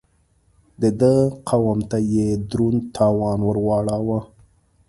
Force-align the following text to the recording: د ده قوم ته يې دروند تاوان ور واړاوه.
د 0.81 0.83
ده 0.99 1.15
قوم 1.49 1.79
ته 1.89 1.97
يې 2.13 2.27
دروند 2.51 2.81
تاوان 2.95 3.39
ور 3.43 3.57
واړاوه. 3.65 4.19